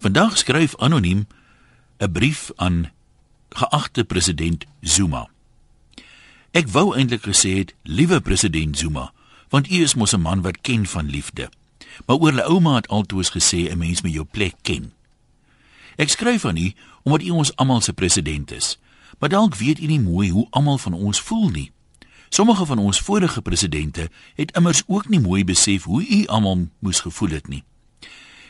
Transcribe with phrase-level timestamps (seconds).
[0.00, 1.26] Vandag skryf anoniem
[1.98, 2.90] 'n brief aan
[3.48, 5.28] geagte president Zuma.
[6.50, 9.12] Ek wou eintlik gesê het, liewe president Zuma,
[9.48, 11.50] want u is mos 'n man wat ken van liefde.
[12.06, 14.92] Maar oor my ouma het altoos gesê 'n mens moet jou plek ken.
[15.96, 16.72] Ek skryf aan u
[17.02, 18.78] omdat u ons almal se president is.
[19.18, 21.72] Maar dalk weet u nie mooi hoe almal van ons voel nie.
[22.28, 27.00] Sommige van ons vorige presidente het immers ook nie mooi besef hoe u almal moes
[27.00, 27.64] gevoel het nie.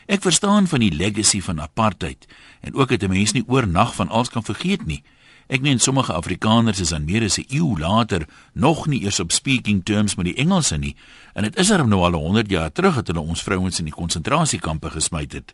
[0.05, 2.27] Ek verstaan van die legacy van apartheid
[2.61, 5.03] en ook dat 'n mens nie oornag van alles kan vergeet nie.
[5.47, 9.31] Ek meen sommige Afrikaners is aan meer as 'n eeu later nog nie eers op
[9.31, 10.95] speaking terms met die Engelse nie
[11.33, 13.93] en dit is er nou al 100 jaar terug dat hulle ons vrouens in die
[13.93, 15.53] konsentrasiekampe gesmyt het.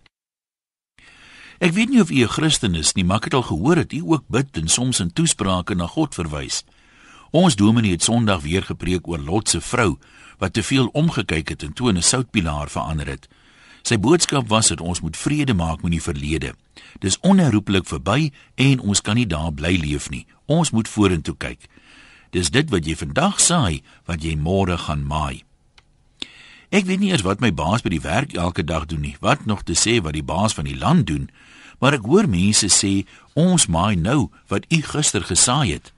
[1.57, 3.91] Ek weet nie of u 'n Christen is nie, maar ek het al gehoor dat
[3.91, 6.63] u ook bid en soms in toesprake na God verwys.
[7.31, 9.97] Ons dominee het Sondag weer gepreek oor Lot se vrou
[10.37, 13.27] wat te veel omgekyk het en toe 'n soutpilaar verander het.
[13.87, 16.51] Sy boodskap was dat ons moet vrede maak met die verlede.
[16.99, 20.25] Dis onherroepelik verby en ons kan nie daar bly leef nie.
[20.45, 21.69] Ons moet vorentoe kyk.
[22.35, 25.45] Dis dit wat jy vandag saai, wat jy môre gaan maai.
[26.67, 29.15] Ek weet nie eers wat my baas by die werk elke dag doen nie.
[29.23, 31.29] Wat nog te sê wat die baas van die land doen?
[31.79, 33.05] Maar ek hoor mense sê
[33.39, 35.93] ons maai nou wat u gister gesaai het.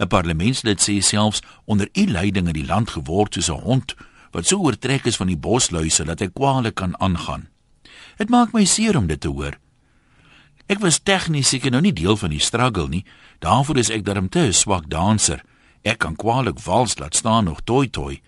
[0.00, 3.94] 'n Parlementslid sê selfs onder u leiding het die land geword soos 'n hond
[4.36, 7.46] wat so oortrek is van die bosluise dat hy kwale kan aangaan.
[8.20, 9.56] Dit maak my seer om dit te hoor.
[10.68, 13.04] Ek was tegnies seker nou nie deel van die struggle nie.
[13.40, 15.40] Daarvoor is ek darm te swak danser.
[15.86, 18.18] Ek kan kwaliek vals laat staan nog toi toi.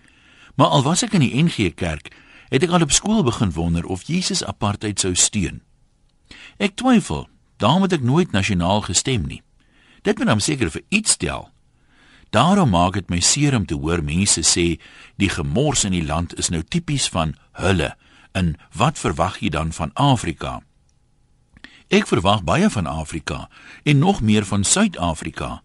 [0.55, 2.09] Maar al was ek in die NG Kerk,
[2.49, 5.61] het ek al op skool begin wonder of Jesus apartheid sou steun.
[6.57, 7.27] Ek twyfel,
[7.61, 9.43] daarom het ek nooit nasionaal gestem nie.
[10.01, 11.49] Dit moet hom seker vir iets stel.
[12.29, 14.77] Daarom maak dit my seer om te hoor mense sê
[15.17, 17.95] die gemors in die land is nou tipies van hulle.
[18.37, 20.59] En wat verwag jy dan van Afrika?
[21.89, 23.47] Ek verwag baie van Afrika
[23.83, 25.63] en nog meer van Suid-Afrika.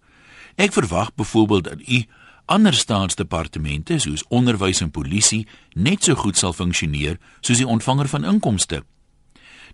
[0.56, 2.04] Ek verwag byvoorbeeld dat u
[2.44, 8.24] ander staatsdepartemente soos onderwys en polisie net so goed sal funksioneer soos die ontvanger van
[8.24, 8.84] inkomste.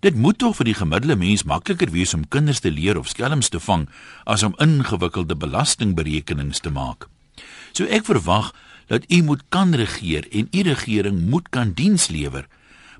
[0.01, 3.51] Dit moet tog vir die gemiddelde mens makliker wees om kinders te leer of skelms
[3.53, 3.85] te vang
[4.25, 7.09] as om ingewikkelde belastingberekenings te maak.
[7.77, 8.55] So ek verwag
[8.89, 12.49] dat u moet kan regeer en u regering moet kan diens lewer.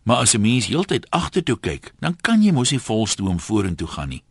[0.03, 4.09] Maar as 'n mens heeltyd agtertoe kyk, dan kan jy mos nie volstoom vorentoe gaan
[4.09, 4.23] nie.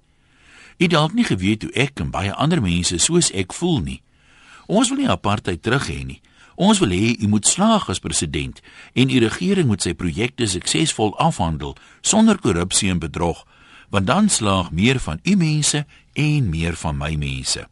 [0.77, 4.01] U dalk nie geweet hoe ek en baie ander mense soos ek voel nie.
[4.67, 6.21] Ons wil nie apartheid terug hê nie.
[6.59, 8.59] Ons wil hê u moet slaag as president
[8.93, 13.45] en u regering moet sy projekte suksesvol afhandel sonder korrupsie en bedrog,
[13.87, 17.63] want dan slaag meer van u mense en meer van my mense.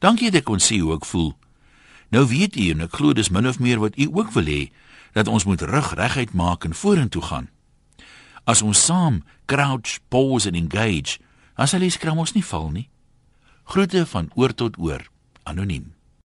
[0.00, 1.34] Dankie dat ek kon sien hoe ek voel.
[2.08, 4.62] Nou weet u en ek glo dis min of meer wat u ook wil hê
[5.12, 7.52] dat ons moet rug reguit maak en vorentoe gaan.
[8.48, 11.20] As ons saam crouch, pause en engage,
[11.60, 12.88] as hulle skram ons nie val nie.
[13.68, 15.04] Groete van oor tot oor,
[15.44, 15.97] anoniem.